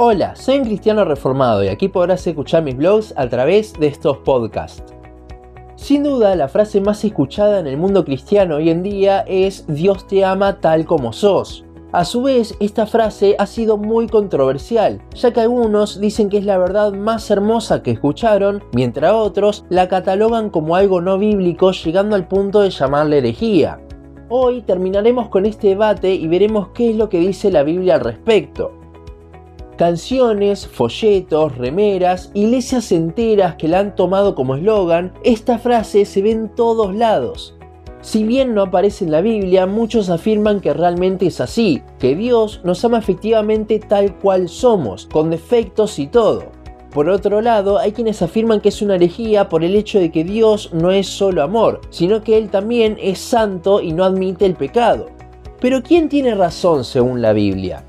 [0.00, 4.18] Hola, soy un cristiano reformado y aquí podrás escuchar mis blogs a través de estos
[4.18, 4.94] podcasts.
[5.74, 10.06] Sin duda, la frase más escuchada en el mundo cristiano hoy en día es Dios
[10.06, 11.64] te ama tal como sos.
[11.90, 16.44] A su vez, esta frase ha sido muy controversial, ya que algunos dicen que es
[16.44, 22.14] la verdad más hermosa que escucharon, mientras otros la catalogan como algo no bíblico, llegando
[22.14, 23.80] al punto de llamarla herejía.
[24.28, 28.02] Hoy terminaremos con este debate y veremos qué es lo que dice la Biblia al
[28.02, 28.77] respecto
[29.78, 36.32] canciones, folletos, remeras, iglesias enteras que la han tomado como eslogan, esta frase se ve
[36.32, 37.54] en todos lados.
[38.00, 42.60] Si bien no aparece en la Biblia, muchos afirman que realmente es así, que Dios
[42.64, 46.46] nos ama efectivamente tal cual somos, con defectos y todo.
[46.90, 50.24] Por otro lado, hay quienes afirman que es una herejía por el hecho de que
[50.24, 54.54] Dios no es solo amor, sino que Él también es santo y no admite el
[54.54, 55.06] pecado.
[55.60, 57.84] Pero ¿quién tiene razón según la Biblia?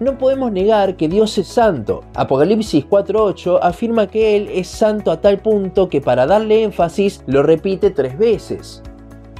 [0.00, 2.02] No podemos negar que Dios es santo.
[2.14, 7.42] Apocalipsis 4.8 afirma que Él es santo a tal punto que para darle énfasis lo
[7.42, 8.82] repite tres veces.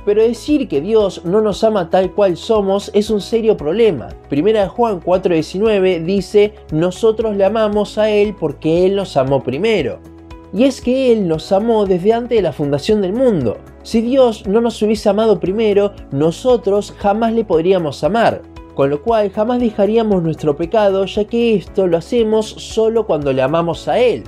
[0.05, 4.09] Pero decir que Dios no nos ama tal cual somos es un serio problema.
[4.29, 9.99] Primera Juan 4:19 dice, nosotros le amamos a Él porque Él nos amó primero.
[10.53, 13.59] Y es que Él nos amó desde antes de la fundación del mundo.
[13.83, 18.43] Si Dios no nos hubiese amado primero, nosotros jamás le podríamos amar
[18.81, 23.43] con lo cual jamás dejaríamos nuestro pecado ya que esto lo hacemos solo cuando le
[23.43, 24.25] amamos a Él.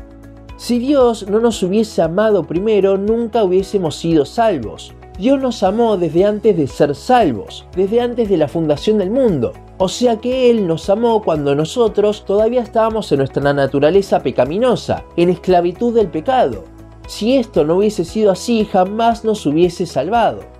[0.58, 4.92] Si Dios no nos hubiese amado primero, nunca hubiésemos sido salvos.
[5.18, 9.54] Dios nos amó desde antes de ser salvos, desde antes de la fundación del mundo.
[9.78, 15.30] O sea que Él nos amó cuando nosotros todavía estábamos en nuestra naturaleza pecaminosa, en
[15.30, 16.64] esclavitud del pecado.
[17.06, 20.51] Si esto no hubiese sido así, jamás nos hubiese salvado.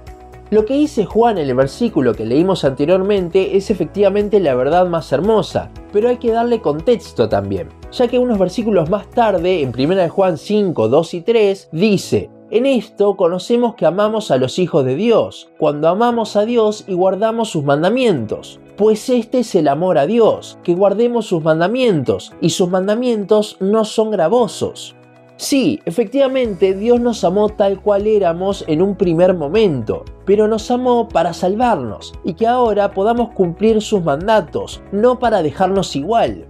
[0.52, 5.10] Lo que dice Juan en el versículo que leímos anteriormente es efectivamente la verdad más
[5.10, 10.10] hermosa, pero hay que darle contexto también, ya que unos versículos más tarde, en 1
[10.10, 14.94] Juan 5, 2 y 3, dice, en esto conocemos que amamos a los hijos de
[14.94, 18.60] Dios, cuando amamos a Dios y guardamos sus mandamientos.
[18.76, 23.86] Pues este es el amor a Dios, que guardemos sus mandamientos, y sus mandamientos no
[23.86, 24.96] son gravosos.
[25.36, 31.08] Sí, efectivamente Dios nos amó tal cual éramos en un primer momento, pero nos amó
[31.08, 36.46] para salvarnos y que ahora podamos cumplir sus mandatos, no para dejarnos igual.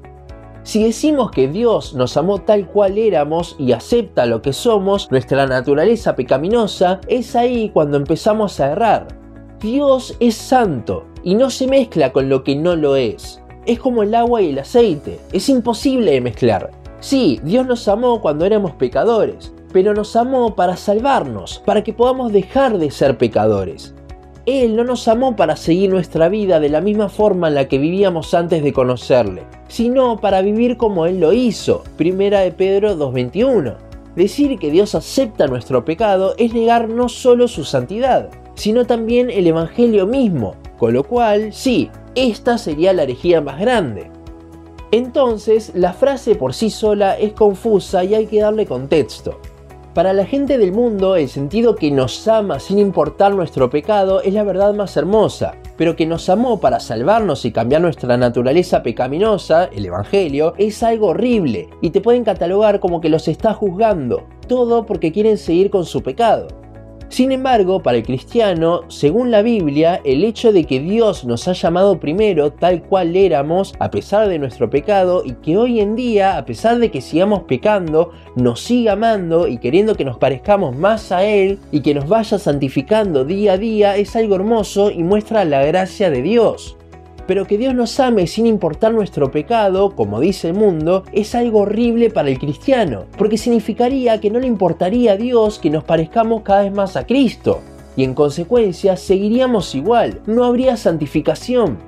[0.65, 5.47] Si decimos que Dios nos amó tal cual éramos y acepta lo que somos, nuestra
[5.47, 9.09] naturaleza pecaminosa, es ahí cuando empezamos a errar.
[9.61, 13.43] Dios es santo y no se mezcla con lo que no lo es.
[13.67, 16.82] Es como el agua y el aceite, es imposible de mezclar.
[17.03, 22.31] Sí, Dios nos amó cuando éramos pecadores, pero nos amó para salvarnos, para que podamos
[22.31, 23.93] dejar de ser pecadores.
[24.47, 27.79] Él no nos amó para seguir nuestra vida de la misma forma en la que
[27.79, 31.83] vivíamos antes de conocerle, sino para vivir como Él lo hizo.
[31.97, 33.75] Primera de Pedro 2.21.
[34.15, 39.49] Decir que Dios acepta nuestro pecado es negar no solo su santidad, sino también el
[39.49, 44.12] Evangelio mismo, con lo cual, sí, esta sería la herejía más grande.
[44.93, 49.41] Entonces, la frase por sí sola es confusa y hay que darle contexto.
[49.95, 54.35] Para la gente del mundo, el sentido que nos ama sin importar nuestro pecado es
[54.35, 59.65] la verdad más hermosa, pero que nos amó para salvarnos y cambiar nuestra naturaleza pecaminosa,
[59.65, 64.85] el Evangelio, es algo horrible y te pueden catalogar como que los está juzgando, todo
[64.85, 66.62] porque quieren seguir con su pecado.
[67.13, 71.53] Sin embargo, para el cristiano, según la Biblia, el hecho de que Dios nos ha
[71.53, 76.39] llamado primero tal cual éramos, a pesar de nuestro pecado, y que hoy en día,
[76.39, 81.13] a pesar de que sigamos pecando, nos siga amando y queriendo que nos parezcamos más
[81.13, 85.45] a Él y que nos vaya santificando día a día, es algo hermoso y muestra
[85.45, 86.79] la gracia de Dios.
[87.33, 91.61] Pero que Dios nos ame sin importar nuestro pecado, como dice el mundo, es algo
[91.61, 96.43] horrible para el cristiano, porque significaría que no le importaría a Dios que nos parezcamos
[96.43, 97.63] cada vez más a Cristo,
[97.97, 101.79] y en consecuencia seguiríamos igual, no habría santificación.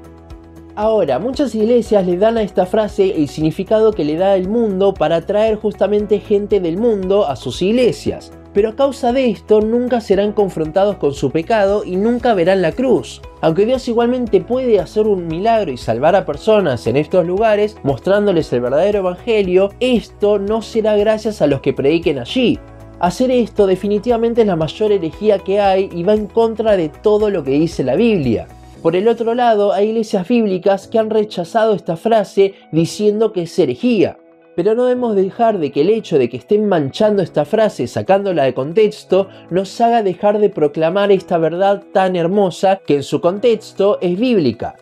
[0.76, 4.94] Ahora, muchas iglesias le dan a esta frase el significado que le da el mundo
[4.94, 10.00] para atraer justamente gente del mundo a sus iglesias, pero a causa de esto nunca
[10.00, 13.20] serán confrontados con su pecado y nunca verán la cruz.
[13.40, 18.50] Aunque Dios igualmente puede hacer un milagro y salvar a personas en estos lugares, mostrándoles
[18.52, 22.58] el verdadero evangelio, esto no será gracias a los que prediquen allí.
[23.00, 27.28] Hacer esto definitivamente es la mayor herejía que hay y va en contra de todo
[27.28, 28.46] lo que dice la Biblia.
[28.82, 33.58] Por el otro lado, hay iglesias bíblicas que han rechazado esta frase diciendo que es
[33.58, 34.18] herejía.
[34.54, 38.44] Pero no debemos dejar de que el hecho de que estén manchando esta frase, sacándola
[38.44, 43.98] de contexto, nos haga dejar de proclamar esta verdad tan hermosa que en su contexto
[44.00, 44.76] es bíblica.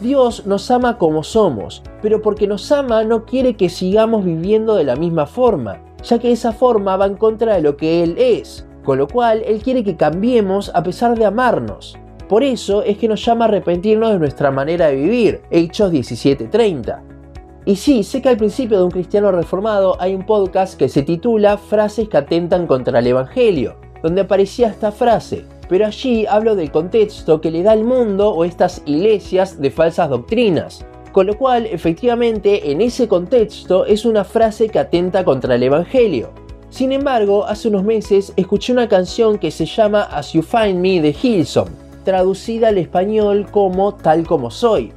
[0.00, 4.84] Dios nos ama como somos, pero porque nos ama no quiere que sigamos viviendo de
[4.84, 8.66] la misma forma, ya que esa forma va en contra de lo que Él es,
[8.84, 11.96] con lo cual Él quiere que cambiemos a pesar de amarnos.
[12.28, 17.11] Por eso es que nos llama a arrepentirnos de nuestra manera de vivir, Hechos 17:30.
[17.64, 21.02] Y sí, sé que al principio de un cristiano reformado hay un podcast que se
[21.02, 26.72] titula Frases que atentan contra el Evangelio, donde aparecía esta frase, pero allí hablo del
[26.72, 30.84] contexto que le da el mundo o estas iglesias de falsas doctrinas.
[31.12, 36.30] Con lo cual, efectivamente, en ese contexto es una frase que atenta contra el Evangelio.
[36.68, 41.00] Sin embargo, hace unos meses escuché una canción que se llama As You Find Me
[41.00, 41.68] de Hilson,
[42.02, 44.92] traducida al español como Tal como soy.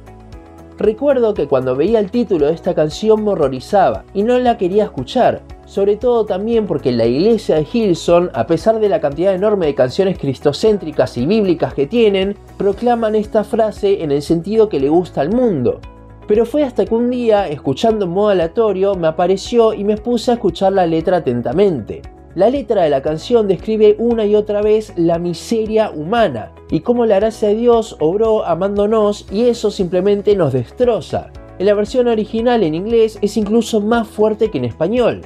[0.78, 4.84] Recuerdo que cuando veía el título de esta canción me horrorizaba y no la quería
[4.84, 9.66] escuchar, sobre todo también porque la iglesia de Hilson, a pesar de la cantidad enorme
[9.66, 14.90] de canciones cristocéntricas y bíblicas que tienen, proclaman esta frase en el sentido que le
[14.90, 15.80] gusta al mundo.
[16.28, 20.30] Pero fue hasta que un día, escuchando en modo aleatorio, me apareció y me puse
[20.30, 22.02] a escuchar la letra atentamente.
[22.36, 27.06] La letra de la canción describe una y otra vez la miseria humana y cómo
[27.06, 31.30] la gracia de Dios obró amándonos y eso simplemente nos destroza.
[31.58, 35.22] En la versión original en inglés es incluso más fuerte que en español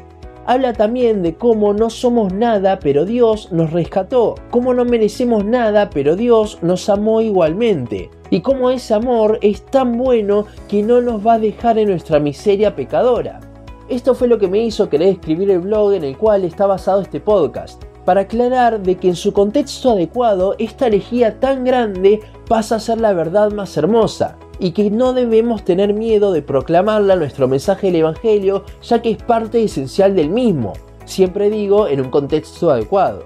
[0.47, 5.91] habla también de cómo no somos nada, pero Dios nos rescató, cómo no merecemos nada,
[5.91, 11.25] pero Dios nos amó igualmente, y cómo ese amor es tan bueno que no nos
[11.25, 13.41] va a dejar en nuestra miseria pecadora.
[13.91, 17.01] Esto fue lo que me hizo querer escribir el blog en el cual está basado
[17.01, 22.77] este podcast, para aclarar de que en su contexto adecuado esta herejía tan grande pasa
[22.77, 27.49] a ser la verdad más hermosa, y que no debemos tener miedo de proclamarla nuestro
[27.49, 32.71] mensaje del Evangelio, ya que es parte esencial del mismo, siempre digo en un contexto
[32.71, 33.25] adecuado.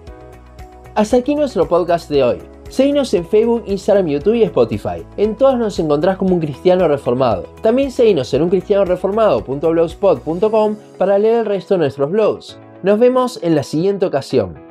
[0.95, 2.54] Hasta aquí nuestro podcast de hoy.
[2.75, 5.07] Seguinos en Facebook, Instagram, YouTube y Spotify.
[5.17, 7.45] En todas nos encontrás como un cristiano reformado.
[7.63, 12.59] También seguinos en uncristianoreformado.blogspot.com para leer el resto de nuestros blogs.
[12.83, 14.64] Nos vemos en la siguiente ocasión.